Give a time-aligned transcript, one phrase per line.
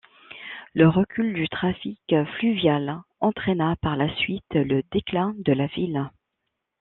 [0.73, 6.09] Le recul du trafic fluvial entraina par la suite le déclin de la ville.